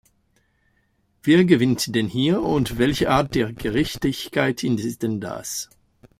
Wer 1.21 1.45
gewinnt 1.45 1.93
denn 1.93 2.07
hier 2.07 2.41
und 2.41 2.79
welche 2.79 3.11
Art 3.11 3.35
der 3.35 3.53
Gerechtigkeit 3.53 4.63
ist 4.63 5.03
denn 5.03 5.21
das? 5.21 5.69